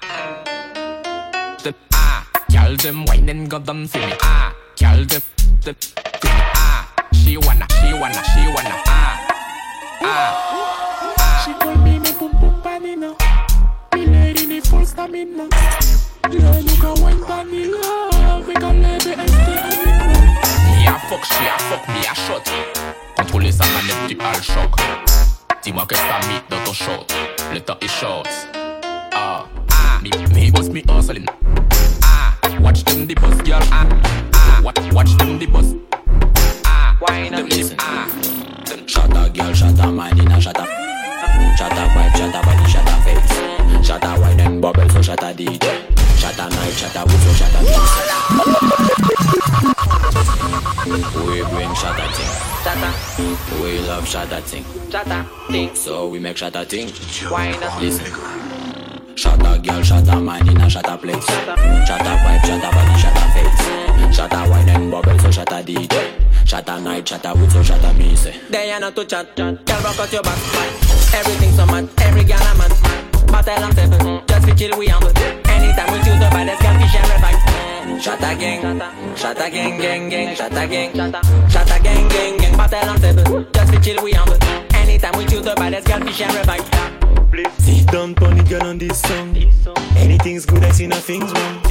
them 1.63 1.73
ah, 1.93 2.27
girl 2.51 2.75
them 2.77 3.05
wine 3.05 3.29
and 3.29 3.49
go 3.49 3.59
down 3.59 3.87
for 3.87 3.99
me. 3.99 4.13
Ah, 4.21 4.53
girl 4.77 5.05
them 5.05 5.21
for. 5.61 5.75
Ah, 6.25 6.93
she 7.13 7.37
wanna, 7.37 7.67
she 7.69 7.93
wanna, 7.93 8.23
she 8.23 8.47
wanna. 8.47 8.75
Ah, 8.87 9.19
ah. 10.01 11.15
ah. 11.17 11.43
She 11.45 11.53
call 11.53 11.75
me 11.75 11.99
me 11.99 12.11
boom 12.19 12.31
boom 12.39 12.61
panina. 12.61 13.15
Me 13.93 14.05
lady 14.05 14.45
the 14.45 14.67
full 14.67 14.85
stamina. 14.85 15.47
Girl, 16.29 16.59
you 16.59 16.75
can 16.81 17.01
wine 17.01 17.23
vanilla. 17.25 18.43
We 18.47 18.53
can 18.55 18.81
let 18.81 19.05
it 19.05 19.29
stay 19.29 19.61
Me 20.71 20.87
a 20.87 20.99
fuck, 21.07 21.23
she 21.25 21.45
a 21.45 21.57
fuck, 21.69 21.87
me 21.89 22.01
a 22.01 22.15
shot 22.15 22.49
Contrôler 23.15 23.51
sa 23.51 23.63
manette 23.65 24.07
du 24.07 24.17
hall 24.19 24.41
choc 24.41 24.71
Dis-moi 25.61 25.85
que 25.87 25.95
ça 25.95 26.19
mythe 26.27 26.43
dans 26.49 26.63
ton 26.65 26.73
shot 26.73 27.07
Le 27.53 27.59
temps 27.59 27.77
est 27.81 27.87
short 27.87 28.27
Ah, 29.13 29.45
ah, 29.69 29.99
me, 30.01 30.09
me 30.33 30.49
boss 30.49 30.69
me 30.69 30.81
hustling. 30.89 31.27
Ah, 32.01 32.35
watch 32.59 32.83
them 32.83 33.05
the 33.05 33.13
bus 33.13 33.37
girl. 33.43 33.59
Ah, 33.71 33.87
ah, 34.33 34.61
watch, 34.63 34.79
watch 34.91 35.15
them 35.17 35.37
the 35.37 35.45
bus 35.45 35.75
Ah, 36.65 36.97
why 36.99 37.29
them 37.29 37.45
listen. 37.47 37.77
Ah, 37.79 38.07
them 38.65 38.87
Shut 38.87 39.15
up, 39.15 39.33
girl, 39.35 39.53
shut 39.53 39.79
up, 39.79 40.17
in 40.17 40.31
a 40.31 40.41
shut 40.41 40.59
up. 40.59 40.83
Shut 41.58 41.72
up, 41.72 41.96
wife, 41.96 42.15
shut 42.15 42.36
up, 42.36 42.46
body, 42.46 42.65
shut 42.69 42.88
up, 42.88 43.04
face. 43.04 43.88
Shut 43.88 44.04
up, 44.04 44.19
wine 44.19 44.39
and 44.39 44.62
bubble, 44.62 44.89
so 44.89 45.02
shut 45.02 45.24
up, 45.24 45.36
DJ. 45.36 45.60
Shut 46.17 46.39
up, 46.39 46.52
night, 46.52 46.74
shut 46.74 46.96
up, 46.96 47.08
wood, 47.08 47.19
so 47.19 47.34
shut 47.34 47.56
up, 47.56 47.63
We 51.26 51.43
bring 51.52 51.74
shut 51.76 52.00
up 52.00 52.12
thing. 52.15 53.62
We 53.62 53.80
love 53.80 54.08
shut 54.08 54.32
up 54.32 54.43
thing. 54.43 54.63
thing. 55.50 55.76
So 55.76 56.08
we 56.08 56.19
make 56.19 56.38
shut 56.38 56.56
up 56.56 56.67
thing. 56.67 56.91
Wine. 57.30 57.60
Listen. 57.80 58.06
Shut 59.15 59.46
up, 59.46 59.63
girl, 59.63 59.82
shut 59.84 60.08
up, 60.08 60.24
mind 60.24 60.50
in 60.50 60.62
a 60.62 60.69
shut 60.69 60.88
up 60.88 61.02
place. 61.02 61.26
Shut 61.26 61.48
up, 61.50 61.60
wife, 62.26 62.46
shut 62.46 62.63
up, 62.63 62.74
body, 62.74 63.00
shut 63.00 63.33
Shut 67.05 67.25
up, 67.25 67.35
night, 67.35 67.49
shut 67.49 67.51
so 67.51 67.63
shut 67.63 67.83
up, 67.83 67.97
me, 67.97 68.15
say. 68.15 68.33
They 68.49 68.71
are 68.71 68.79
not 68.79 68.95
to 68.95 69.03
chat, 69.03 69.35
chat. 69.35 69.65
Girl, 69.65 69.81
rock 69.81 69.99
out 69.99 70.13
your 70.13 70.23
back. 70.23 70.37
Everything 71.13 71.51
so 71.51 71.65
mad, 71.65 71.89
every 71.99 72.23
girl 72.23 72.39
a 72.39 72.55
man. 72.55 72.71
Battle 73.27 73.63
on 73.65 73.75
seven, 73.75 74.21
just 74.25 74.47
for 74.47 74.55
chill 74.55 74.77
we 74.79 74.87
humble. 74.87 75.11
Anytime 75.49 75.91
we 75.91 75.99
choose 75.99 76.19
the 76.19 76.29
baddest 76.31 76.61
girl, 76.63 76.79
fish 76.79 76.95
and 76.95 77.09
revive. 77.11 78.01
Shot 78.01 78.19
a 78.19 78.35
gang, 78.39 78.79
shot 79.17 79.37
a 79.37 79.49
gang, 79.49 79.77
gang, 79.81 80.09
gang, 80.09 80.35
shot 80.35 80.53
a 80.53 80.65
gang, 80.65 80.93
shot 81.49 81.69
a 81.69 81.83
gang, 81.83 82.07
gang, 82.07 82.37
gang. 82.37 82.57
Battle 82.57 82.89
on 82.89 82.99
seven, 82.99 83.47
just 83.53 83.73
for 83.73 83.81
chill 83.81 84.03
we 84.03 84.13
humble. 84.13 84.37
Anytime 84.73 85.17
we 85.17 85.25
choose 85.25 85.43
the 85.43 85.55
baddest 85.55 85.87
girl, 85.87 85.99
fish 85.99 86.21
and 86.21 86.33
revive. 86.33 87.59
Sit 87.59 87.87
down, 87.87 88.15
pony 88.15 88.43
girl 88.43 88.63
on 88.63 88.77
this 88.77 89.01
song. 89.01 89.35
Anything's 89.97 90.45
good, 90.45 90.63
I 90.63 90.71
see 90.71 90.87
nothing's 90.87 91.33
wrong. 91.33 91.61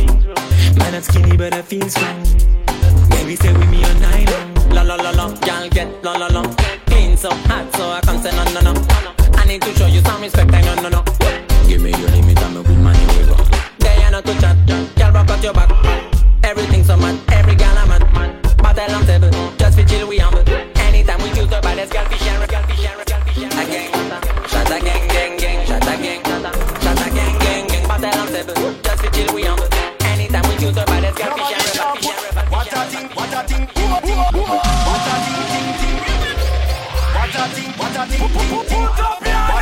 Man, 0.76 0.94
I'm 0.94 1.02
skinny, 1.02 1.38
but 1.38 1.54
I 1.54 1.62
feel 1.62 1.88
strong. 1.88 2.22
Baby, 3.08 3.36
stay 3.36 3.52
with 3.52 3.70
me 3.70 3.82
all 3.82 3.94
night 3.94 4.30
long. 4.30 4.51
La 4.72 4.82
la 4.82 4.96
la 4.96 5.11
la, 5.11 5.28
y'all 5.46 5.68
get 5.70 5.88
la 6.02 6.12
la 6.12 6.26
la. 6.28 6.42
Clean 6.87 7.16
so 7.16 7.30
hot, 7.30 7.74
so 7.76 7.90
I 7.90 8.00
can't 8.00 8.22
say 8.22 8.32
no 8.35 8.44
no 8.54 8.72
no. 8.72 8.72
I 9.35 9.44
need 9.46 9.62
to 9.62 9.74
show 9.74 9.87
you 9.87 10.00
some 10.00 10.20
respect, 10.20 10.52
I 10.52 10.61
no 10.62 10.74
no 10.82 10.88
no. 10.88 11.04
Give 11.68 11.80
me 11.82 11.90
your 11.90 12.11
limit, 12.11 12.40
I'm 12.42 12.56
a 12.56 12.62
good 12.62 12.78
man, 12.78 12.96
you 13.18 13.26
go. 13.26 13.37
There 13.78 14.00
you 14.00 14.11
not 14.11 14.24
to 14.24 14.35
chat, 14.40 14.56
girl 14.66 15.12
rock 15.12 15.30
out 15.30 15.42
your 15.42 15.52
back. 15.52 15.70
Everything 16.44 16.85
so 16.85 16.96
mad, 16.96 17.18
every 17.32 17.54
girl 17.54 17.76
I'm. 17.76 17.92
Battle 18.62 18.94
on 18.94 19.06
table, 19.06 19.30
a 38.02 38.06
thing, 38.06 38.20
what 38.20 38.34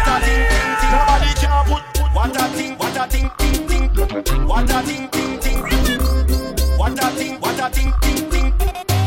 a 0.09 0.17
thing, 0.25 0.45
thing, 0.49 0.71
ting. 0.81 0.93
Nobody 0.93 1.33
can 1.37 1.65
put. 1.69 1.83
What 2.15 2.37
a 2.37 2.45
thing, 2.57 2.79
what 2.79 2.97
a 2.97 3.07
thing, 3.07 3.31
ting, 3.39 3.67
ting. 3.67 4.49
What 4.49 4.71
a 4.71 4.83
thing, 4.83 5.09
ting, 5.11 5.39
ting. 5.41 5.61
What 6.79 6.99
a 6.99 7.11
thing, 7.11 7.41
what 7.41 7.61
a 7.61 7.69
thing, 7.71 7.93
ting, 8.01 8.31
ting. 8.31 8.53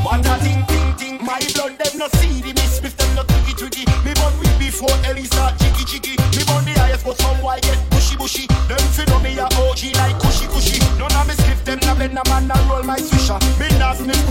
What 0.03 0.25
a 0.25 0.37
thing, 0.37 0.65
ting, 0.67 0.95
ting. 0.97 1.25
My 1.25 1.39
blood 1.53 1.77
them 1.79 1.97
no 1.97 2.07
see 2.19 2.41
the 2.41 2.53
miss, 2.53 2.83
if 2.83 2.95
them 2.97 3.15
no 3.15 3.23
twiggy 3.23 3.53
twiggy. 3.53 3.85
Me 4.05 4.13
born 4.13 4.33
with 4.39 4.59
before 4.59 4.93
Ellie 5.05 5.25
start 5.25 5.57
jiggy 5.57 5.85
jiggy. 5.85 6.15
Me 6.37 6.43
born 6.45 6.65
the 6.65 6.73
highest, 6.77 7.05
but 7.05 7.17
some 7.17 7.39
boy 7.41 7.57
get 7.61 7.79
bushy 7.89 8.15
bushy. 8.17 8.45
Them 8.69 8.85
fi 8.93 9.05
know 9.05 9.19
me 9.19 9.37
a 9.37 9.45
OG 9.45 9.97
like 9.97 10.19
cushy 10.21 10.45
cushy. 10.47 10.77
None 10.99 11.11
of 11.11 11.27
me 11.27 11.33
skiff 11.33 11.63
them, 11.65 11.79
na 11.81 11.95
bend 11.95 12.17
a 12.17 12.23
man 12.29 12.51
a 12.51 12.57
roll 12.69 12.83
my 12.83 12.99
swisher. 12.99 13.39
Me 13.57 13.67
not 13.79 13.97
sniff 13.97 14.21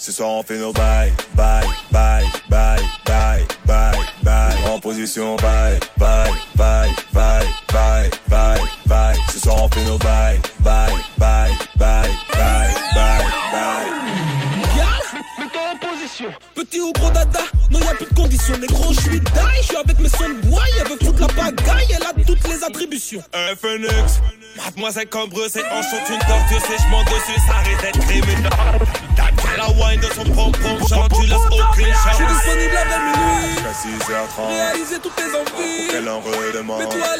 bye. 0.00 0.08
Ce 0.08 0.12
soir 0.12 0.30
on 0.30 0.42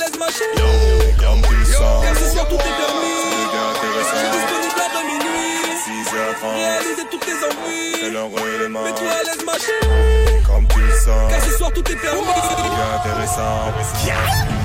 l'aise, 0.01 0.19
ma 0.19 0.31
chérie. 0.31 1.15
Comme 1.19 1.43
tu 1.43 1.55
le 1.55 1.65
sens. 1.65 2.05
Car 2.05 2.17
ce 2.17 2.27
soir 2.33 2.49
tout 2.49 2.57
est 2.57 2.77
permis. 2.83 3.21
Je 3.21 3.37
suis 3.37 3.61
intéressant. 3.71 4.21
disponible 4.33 4.81
après 4.87 5.05
minuit. 5.05 5.61
6h30. 5.85 6.55
Réaliser 6.55 7.07
toutes 7.11 7.27
tes 7.29 7.39
envies. 7.49 8.01
Mets-toi 8.85 9.11
à 9.11 9.23
l'aise, 9.25 9.45
ma 9.45 9.57
chérie. 9.59 10.43
Comme 10.47 10.67
tu 10.69 10.81
le 10.81 10.93
sens. 10.93 11.31
Car 11.31 11.41
ce 11.43 11.51
soir 11.51 11.73
tout 11.73 11.91
est 11.91 11.97
permis. 11.97 12.21
Devient 12.21 12.91
intéressant. 12.99 14.60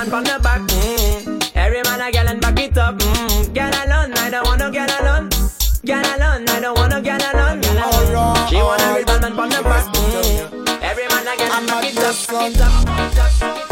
Batman 0.00 0.10
from 0.10 0.24
the 0.24 0.42
back. 0.42 0.60
Mm. 0.60 1.50
Every 1.54 1.82
man 1.82 2.00
a 2.00 2.10
get 2.10 2.26
and 2.26 2.40
back 2.40 2.58
it 2.58 2.78
up. 2.78 2.96
Mm. 2.96 3.52
Get 3.52 3.74
alone, 3.84 4.12
I 4.14 4.30
don't 4.30 4.46
wanna 4.46 4.70
get 4.70 5.00
alone. 5.00 5.28
Get 5.84 6.06
alone, 6.06 6.48
I 6.48 6.60
don't 6.60 6.78
wanna 6.78 7.02
get 7.02 7.22
alone. 7.34 7.62
She 8.48 8.56
wanna 8.56 8.94
read 8.94 9.06
Batman 9.06 9.34
from 9.34 9.50
the 9.50 9.62
back. 9.62 9.84
Mm. 9.94 10.82
Every 10.82 11.06
man 11.08 11.28
a 11.28 11.36
get 11.36 11.52
and 11.52 11.66
back 11.66 11.84
it 11.84 11.98
up. 11.98 12.16
Back 12.28 12.50
it 12.50 12.60
up. 12.60 12.86
Back 12.86 13.12
it 13.12 13.42
up. 13.42 13.69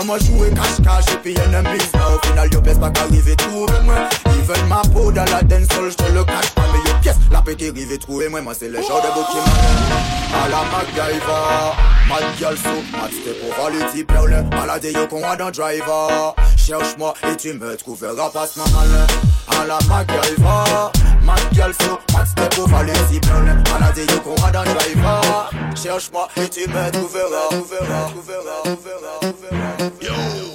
Quand 0.00 0.06
moi 0.06 0.18
joue 0.18 0.44
cache-cache 0.54 1.14
et 1.14 1.18
puis 1.18 1.34
y'en 1.34 1.52
a 1.52 1.60
mis 1.60 1.78
Au 1.78 2.26
final 2.26 2.48
y'a 2.50 2.74
pas 2.74 2.90
qu'arriver 2.90 3.36
trouver 3.36 3.80
moi. 3.84 4.08
Ils 4.34 4.42
veulent 4.44 4.66
ma 4.66 4.80
peau 4.80 5.12
dans 5.12 5.26
la 5.26 5.42
dancehall 5.42 5.90
Je 5.90 6.14
le 6.14 6.24
cache 6.24 6.50
pas. 6.54 6.62
Mais 6.72 6.90
y'a 6.90 6.96
pièce 7.00 7.16
La 7.30 7.42
paix 7.42 7.54
qui 7.54 7.98
trouver 7.98 8.30
moi? 8.30 8.40
Moi 8.40 8.54
c'est 8.58 8.68
le 8.68 8.80
genre 8.80 9.02
de 9.02 9.14
beau 9.14 9.26
qui 9.30 9.36
m'a 9.36 10.38
A 10.42 10.48
la 10.48 10.62
MacGyver. 10.72 11.74
Ma 12.08 12.16
gueule 12.40 12.56
sous 12.56 12.96
ma 12.96 13.08
tête 13.08 13.40
pour 13.42 13.62
voler 13.62 13.84
t'y 13.92 14.02
perle. 14.02 14.42
Malade 14.50 14.84
y'a 14.84 15.06
qu'on 15.06 15.22
a 15.22 15.36
dans 15.36 15.50
driver. 15.50 16.34
Cherche-moi 16.70 17.14
et 17.28 17.36
tu 17.36 17.52
me 17.54 17.76
trouveras 17.76 18.30
pas 18.30 18.46
ce 18.46 18.60
malin 18.60 19.04
À 19.48 19.66
la 19.66 19.78
MacGyver 19.88 20.92
Mad 21.24 21.40
girl 21.52 21.74
so 21.74 21.98
Mad 22.12 22.24
step 22.28 22.58
over 22.60 22.84
le 22.86 22.92
type 23.10 23.26
perle 23.26 23.60
Malade 23.72 24.08
yo 24.08 24.20
qu'on 24.20 24.40
a 24.44 24.52
dans 24.52 24.62
driver 24.62 25.50
Cherche-moi 25.74 26.28
et 26.36 26.48
tu 26.48 26.68
me 26.68 26.90
trouveras 26.92 27.48
Trouveras, 27.50 28.10
trouveras, 28.10 28.62
trouveras, 28.62 29.18
trouveras. 29.20 29.90
Yo, 30.00 30.12
yo, 30.12 30.49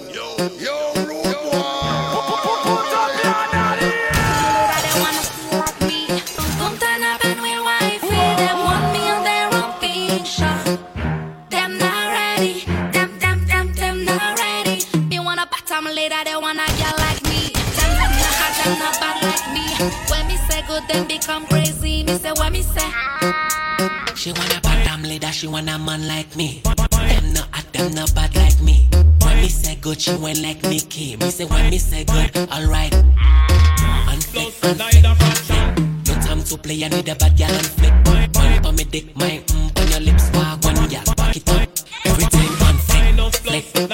want 25.56 25.70
a 25.70 25.80
man 25.80 26.06
like 26.06 26.36
me. 26.36 26.62
Them 26.64 27.34
no 27.34 27.42
hot, 27.54 27.66
them 27.72 27.94
no 27.94 28.06
bad 28.14 28.36
like 28.36 28.60
me. 28.62 28.88
When 29.22 29.38
me 29.42 29.48
say 29.48 29.76
good, 29.76 30.02
she 30.02 30.14
went 30.16 30.42
like 30.42 30.62
Nicki. 30.64 31.16
Me 31.16 31.30
say 31.32 31.46
when 31.46 31.70
me 31.70 31.78
say 31.78 32.04
good, 32.04 32.38
alright. 32.52 32.94
And 32.94 34.24
flick, 34.24 34.54
and 34.64 34.82
flick, 34.82 35.38
flick. 35.48 35.78
No 36.08 36.14
time 36.26 36.44
to 36.44 36.58
play, 36.58 36.84
I 36.84 36.90
need 36.90 37.08
a 37.08 37.16
bad 37.16 37.38
girl 37.38 37.56
and 37.62 37.68
flick. 37.78 37.94
Bump 38.34 38.66
on 38.66 38.76
me 38.76 38.84
dick, 38.84 39.16
my 39.16 39.42
mm, 39.46 39.80
on 39.80 39.88
your 39.92 40.02
lips, 40.02 40.30
walk 40.34 40.62
one 40.64 40.90
girl, 40.90 41.16
back 41.16 41.36
it 41.38 41.50
up. 41.50 41.70
Everything 42.06 42.56
flick, 43.46 43.85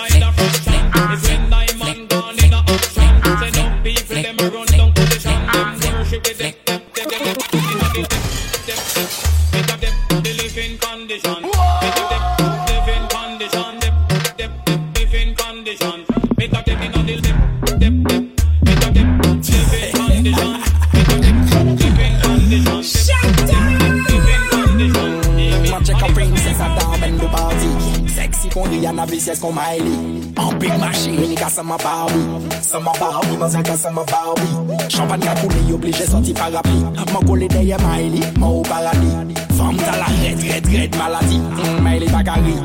Miley 29.52 30.22
En 30.38 30.58
big 30.58 30.78
machine, 30.80 31.28
ni 31.30 31.36
ka 31.36 31.50
seman 31.50 31.78
Barbie. 31.78 32.26
Seman 32.62 32.94
Barbie, 33.00 33.38
man 33.38 33.50
zan 33.50 33.64
ka 33.64 33.76
seman 33.76 34.06
Barbie. 34.06 34.90
Champagne 34.90 35.22
ka 35.22 35.36
koule, 35.42 35.74
obligé, 35.74 36.06
sorti 36.06 36.34
parapluie. 36.34 36.84
Man 37.14 37.24
kole 37.28 37.48
deye 37.48 37.78
Miley, 37.78 38.22
man 38.40 38.50
ou 38.50 38.62
paradis. 38.64 39.14
Femme 39.58 39.78
ta 39.78 39.98
la 39.98 40.08
red, 40.22 40.42
red, 40.42 40.66
red 40.68 40.96
maladie. 40.98 41.38
Mm, 41.38 41.84
Miley 41.84 42.10
bagari, 42.10 42.56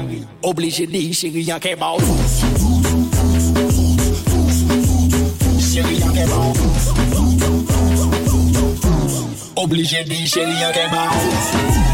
oblige 0.43 0.87
di 0.87 1.13
Chéri 1.13 1.43
yon 1.43 1.59
ke 1.59 1.77
bao 1.77 1.99
Chéri 5.59 6.01
yon 6.01 6.13
ke 6.15 6.25
bao 6.31 6.53
Oblige 9.57 10.05
di, 10.05 10.27
chéri 10.27 10.53
y'en 10.61 10.73
ke 10.73 10.89
bon. 10.91 10.97
bao 10.97 11.86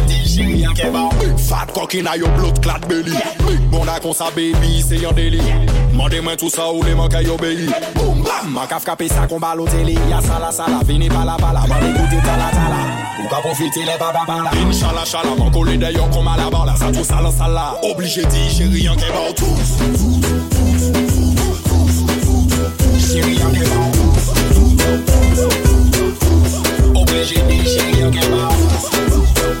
DJ 0.00 0.46
Rian 0.46 0.74
Keban 0.74 1.10
Big 1.20 1.38
fat 1.38 1.72
kokina 1.72 2.16
yo 2.16 2.28
blot 2.36 2.60
klat 2.62 2.86
beli 2.88 3.12
Big 3.46 3.60
bonda 3.70 4.00
kon 4.00 4.12
sa 4.14 4.30
baby 4.30 4.82
se 4.82 4.96
yon 5.02 5.12
deli 5.14 5.40
Mande 5.92 6.22
men 6.24 6.36
tout 6.36 6.50
sa 6.50 6.70
ou 6.72 6.82
le 6.82 6.94
man 6.94 7.08
ke 7.08 7.22
yo 7.26 7.36
beyi 7.36 7.68
Boum 7.94 8.22
bam 8.22 8.52
Man 8.54 8.66
ka 8.68 8.78
fkape 8.80 9.08
sa 9.08 9.26
kon 9.26 9.40
baloteli 9.40 9.98
Ya 10.10 10.20
sala 10.22 10.52
sala 10.52 10.82
vini 10.84 11.08
bala 11.08 11.36
bala 11.38 11.66
Mande 11.68 11.92
koute 11.98 12.22
tala 12.24 12.48
tala 12.50 12.80
Ou 13.22 13.28
ka 13.28 13.40
profite 13.44 13.84
le 13.84 13.98
baba 13.98 14.24
bala 14.26 14.50
Inchala 14.60 15.04
chala 15.04 15.36
man 15.36 15.50
kole 15.52 15.76
deyo 15.76 16.08
kon 16.12 16.22
malabala 16.24 16.76
Sa 16.76 16.90
tou 16.92 17.04
sala 17.04 17.30
sala 17.32 17.74
Oblige 17.82 18.24
DJ 18.32 18.72
Rian 18.72 18.96
Keban 18.96 19.32
Tous 19.36 19.76
Tous 19.96 20.20
Tous 20.50 20.92
Tous 20.92 21.26
Tous 21.68 21.94
DJ 22.88 23.20
Rian 23.24 23.50
Keban 23.52 23.90
Tous 23.92 24.26
Tous 24.54 24.76
Tous 26.20 27.00
Oblige 27.00 27.36
DJ 27.48 27.78
Rian 27.92 28.10
Keban 28.10 28.48
Tous 28.48 28.90
Tous 28.90 29.51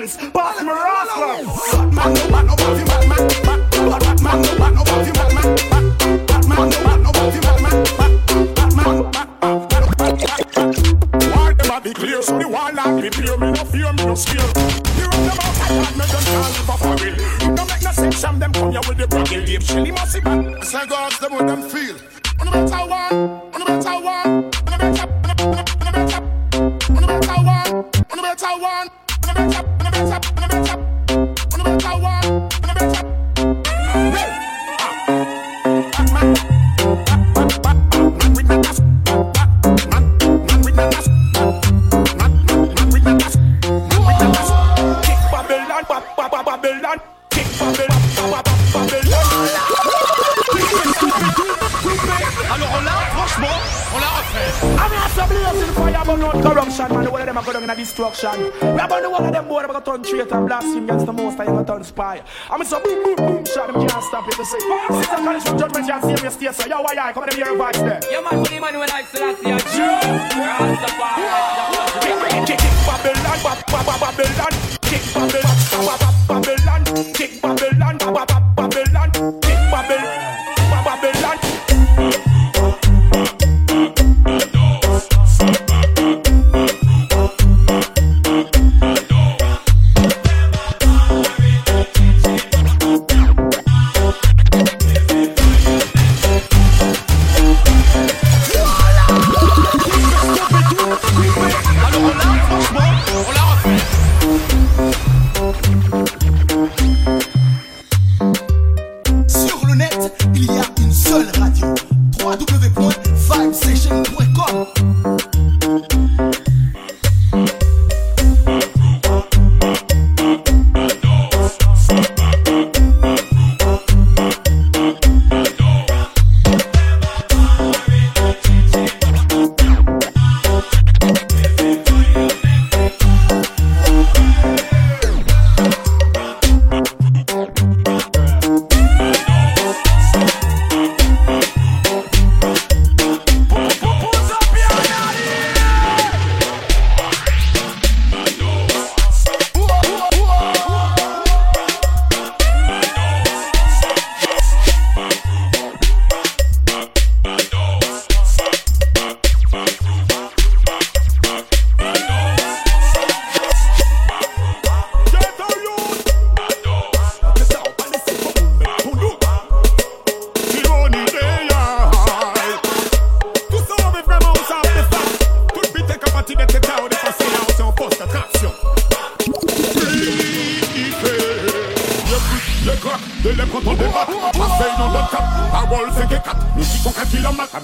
listen 0.00 0.32
to 0.32 0.38
them 57.30 57.38
are 57.38 57.52
going 57.52 57.68
to 57.68 57.74
destruction. 57.76 58.42
We 58.60 58.80
are 58.80 58.88
going 58.88 59.02
to 59.04 59.10
one 59.10 59.24
of 59.24 59.32
them 59.32 59.46
boy, 59.46 59.62
going 59.66 59.78
to 59.78 59.84
turn 59.84 60.02
traitor 60.02 60.40
blaspheme 60.46 60.84
against 60.84 61.06
the 61.06 61.12
most, 61.12 61.38
going 61.38 61.56
to 61.56 61.64
turn 61.64 61.84
spy. 61.84 62.22
I'm 62.50 62.64
so 62.64 62.80
boom, 62.82 63.04
boom, 63.04 63.16
boom, 63.16 63.44
shot 63.44 63.72
them 63.72 63.86
can't 63.86 64.02
stop 64.04 64.26
it. 64.26 64.36
They 64.36 64.44
say, 64.44 64.58
Sister 64.58 65.16
College 65.16 65.42
from 65.44 65.58
judgment, 65.58 65.86
you 65.86 66.00
see 66.16 66.24
me 66.24 66.30
stay, 66.30 66.52
so 66.52 66.66
yo, 66.68 66.82
why 66.82 66.96
I 66.98 67.12
come 67.12 67.28
to 67.28 67.36
hear 67.36 67.52
a 67.52 67.56
voice 67.56 67.78
there. 67.78 68.00
Yeah, 68.10 68.20
man, 68.20 68.44
him 68.44 68.64
on 68.64 68.78
when 68.78 68.90
I 68.90 69.02
still 69.04 69.36
see 69.36 69.50
a 69.50 69.58
Kick, 72.00 72.46
kick, 72.46 72.58
kick 72.58 72.76
Babylon, 72.86 73.38
ba- 73.44 73.62
ba- 73.70 73.84
ba- 73.86 73.98
Babylon. 74.00 74.52
Kick 74.82 75.04
Babylon, 75.14 75.56
ba- 75.86 75.98
ba- 76.02 76.14
Babylon. 76.28 76.82
Kick 77.14 77.32
Babylon, 77.42 77.98
ba- 77.98 78.12
ba- 78.12 78.26
ba- 78.26 78.26
Babylon. 78.26 78.49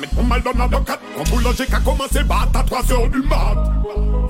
Mettre 0.06 0.14
pour 0.14 0.24
mal 0.24 0.42
dans 0.42 0.78
le 0.78 0.84
4 0.84 1.00
Quand 1.16 1.30
boulanger 1.30 1.66
qu'a 1.66 1.80
commencé, 1.80 2.22
bat 2.24 2.48
à 2.54 2.62
3 2.62 2.92
heures 2.92 3.08
du 3.08 3.22
mat. 3.22 3.56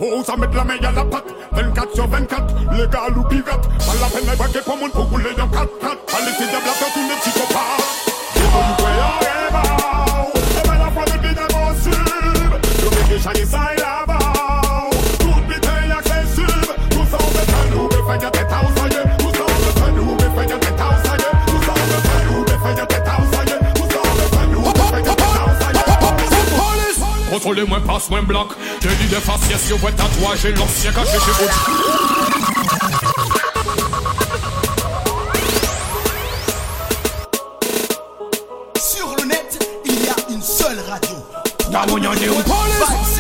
Oh, 0.01 0.23
ça 0.25 0.37
met 0.37 0.47
la 0.53 0.65
main 0.65 0.77
à 0.83 0.93
la 0.93 1.05
patte. 1.05 1.35
24 1.53 1.95
sur 1.95 2.09
24, 2.09 2.55
légal 2.73 3.17
ou 3.17 3.23
pirate 3.25 3.69
Pas 3.69 3.95
la 4.01 4.09
peine 4.09 4.53
de 4.53 4.61
pour 4.61 4.77
mon 4.77 4.89
pour 4.91 5.05
rouler 5.05 5.35
dans 5.37 5.47
4-4 5.47 5.57
Allez, 5.57 6.33
c'est 6.39 6.49
diable 6.49 6.67
à 6.67 6.73
faire 6.73 6.93
tous 6.93 7.09
les 7.09 7.17
psychopathes 7.21 8.07
la 10.79 10.91
foi 10.91 11.05
de 13.35 13.76
Follow 27.47 27.65
moins 27.65 27.81
passe, 27.81 28.11
moins 28.11 28.25
bloc. 28.25 28.49
Tenue 28.81 29.07
de 29.09 29.15
faciès, 29.21 29.69
yo, 29.71 29.77
ouais, 29.77 29.93
tatouage, 29.93 30.47
l'ancien 30.59 30.91
caché 30.91 31.13
chez 31.13 31.31
vous. 31.31 31.47
Dans 41.71 41.87
mon 41.87 41.99
yon 41.99 42.15
yon 42.15 42.35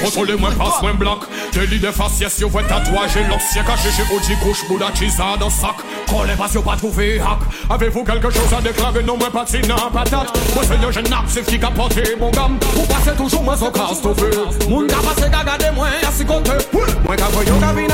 Contrôle 0.02 0.36
moins 0.38 0.50
passe, 0.50 0.82
moins 0.82 0.94
bloc 0.94 1.20
Délit 1.56 1.80
de 1.80 1.90
faciès, 1.90 2.38
yo, 2.38 2.50
ouais, 2.50 2.62
tatouage 2.64 3.16
l'ancien 3.30 3.64
caché 3.64 3.88
chez 3.90 4.02
OG, 4.14 4.38
couche, 4.42 4.68
bouda, 4.68 4.88
chisa 4.92 5.38
dans 5.40 5.48
sac. 5.48 5.76
Collez 6.06 6.34
pas, 6.34 6.52
yo, 6.52 6.60
pas 6.60 6.76
trouvé 6.76 7.18
hack. 7.18 7.38
Avez-vous 7.70 8.04
quelque 8.04 8.28
chose 8.28 8.52
à 8.54 8.60
déclarer? 8.60 9.02
Non, 9.02 9.16
moi, 9.16 9.30
pas 9.30 9.46
de 9.46 9.72
à 9.72 9.90
patate. 9.90 10.38
Moi, 10.54 10.64
c'est 10.68 10.76
le 10.76 10.92
jeune 10.92 11.10
actif 11.10 11.46
qui 11.46 11.64
a 11.64 11.70
porté 11.70 12.14
mon 12.20 12.30
gamme. 12.30 12.58
Vous 12.74 12.84
passez 12.84 13.16
toujours, 13.16 13.42
moi, 13.42 13.54
au 13.62 13.70
casse 13.70 14.02
tout 14.02 14.14
feu. 14.14 14.30
Moun 14.68 14.86
ka 14.86 14.96
passe, 14.96 15.30
gaga 15.30 15.56
de 15.56 15.74
moi, 15.74 15.86
à 16.06 16.12
si 16.12 16.26
côté. 16.26 16.50
Moi, 16.74 17.16
ka 17.16 17.24
voyo, 17.32 17.54
ka 17.58 17.72
vin 17.72 17.88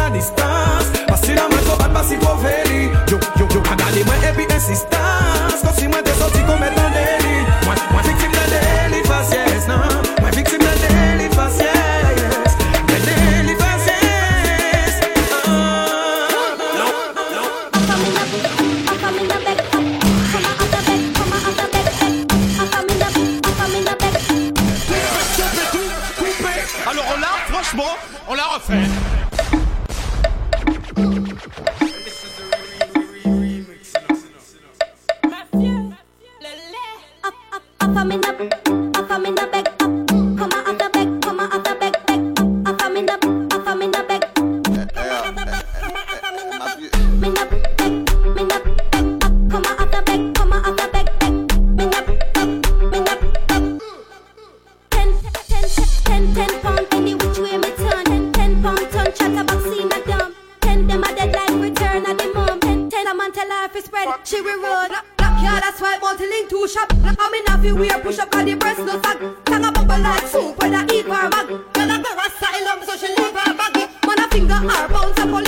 That's 65.63 65.81
why 65.81 65.97
multi-link 65.99 66.51
two 66.51 66.67
shop. 66.67 66.93
I'm 67.05 67.35
in 67.35 67.45
a 67.47 67.63
few 67.63 67.77
weird 67.77 68.03
push 68.03 68.19
up 68.19 68.35
on 68.35 68.47
the 68.47 68.55
breast 68.55 68.81
no 68.81 69.01
sack. 69.01 69.21
Tang 69.45 69.65
a 69.65 69.71
bubble 69.71 70.03
like 70.03 70.27
soup 70.27 70.59
when 70.59 70.75
I 70.75 70.83
eat 70.91 71.07
her 71.07 71.31
bag. 71.31 71.47
Girl 71.47 71.89
I 71.89 72.03
got 72.03 72.19
a 72.19 72.27
asylum 72.27 72.83
so 72.83 72.97
she 72.99 73.07
leave 73.07 73.31
her 73.31 73.55
baggy. 73.55 73.87
Man 74.05 74.19
a 74.19 74.27
finger 74.27 74.55
her 74.55 74.89
bounce 74.89 75.21
a 75.21 75.25
police 75.25 75.42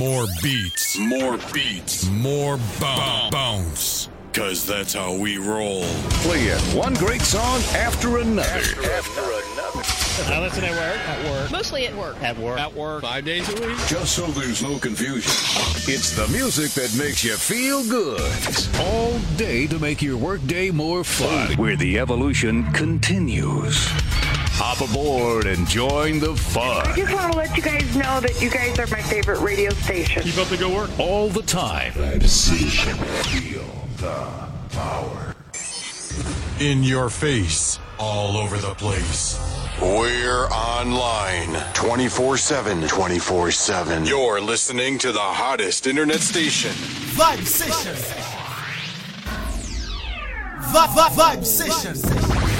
More 0.00 0.24
beats. 0.42 0.98
More 0.98 1.36
beats. 1.52 2.08
More 2.08 2.58
bounce. 2.80 3.30
bounce. 3.30 4.08
Cause 4.32 4.66
that's 4.66 4.94
how 4.94 5.14
we 5.14 5.36
roll. 5.36 5.82
Playing 6.24 6.56
one 6.74 6.94
great 6.94 7.20
song 7.20 7.60
after 7.74 8.16
another. 8.16 8.62
I 10.24 10.40
listen 10.40 10.64
at 10.64 10.72
work. 10.72 10.98
At 11.06 11.30
work. 11.30 11.50
Mostly 11.50 11.86
at 11.86 11.94
work. 11.94 12.22
At 12.22 12.38
work. 12.38 12.58
At 12.58 12.72
work. 12.72 13.02
Five 13.02 13.26
days 13.26 13.46
a 13.50 13.54
week. 13.60 13.76
Just 13.88 14.16
so 14.16 14.26
there's 14.28 14.62
no 14.62 14.78
confusion, 14.78 15.30
it's 15.86 16.16
the 16.16 16.26
music 16.28 16.70
that 16.70 16.96
makes 16.96 17.22
you 17.22 17.36
feel 17.36 17.86
good. 17.86 18.22
All 18.80 19.18
day 19.36 19.66
to 19.66 19.78
make 19.78 20.00
your 20.00 20.16
workday 20.16 20.70
more 20.70 21.04
fun, 21.04 21.58
where 21.58 21.76
the 21.76 21.98
evolution 21.98 22.64
continues. 22.72 23.86
Hop 24.62 24.86
aboard 24.90 25.46
and 25.46 25.66
join 25.66 26.18
the 26.20 26.36
fun. 26.36 26.86
I 26.86 26.94
just 26.94 27.14
want 27.14 27.32
to 27.32 27.38
let 27.38 27.56
you 27.56 27.62
guys 27.62 27.96
know 27.96 28.20
that 28.20 28.42
you 28.42 28.50
guys 28.50 28.78
are 28.78 28.86
my 28.88 29.00
favorite 29.00 29.40
radio 29.40 29.70
station. 29.70 30.22
Keep 30.22 30.36
up 30.36 30.48
the 30.48 30.58
good 30.58 30.70
work. 30.74 30.90
All 30.98 31.30
the 31.30 31.40
time. 31.42 31.94
Decision. 32.18 32.94
Feel 32.94 33.64
the 33.96 34.28
power. 34.76 35.34
In 36.60 36.82
your 36.82 37.08
face. 37.08 37.78
All 37.98 38.36
over 38.36 38.58
the 38.58 38.74
place. 38.74 39.38
We're 39.80 40.46
online 40.48 41.54
24 41.72 42.36
7. 42.36 42.86
24 42.86 43.50
7. 43.50 44.04
You're 44.04 44.42
listening 44.42 44.98
to 44.98 45.10
the 45.10 45.18
hottest 45.20 45.86
internet 45.86 46.20
station. 46.20 46.72
Vibe 47.16 47.46
Session. 47.46 47.94
Vi- 50.70 50.86
vi- 50.94 51.08
Vibe 51.16 51.46
Session. 51.46 52.59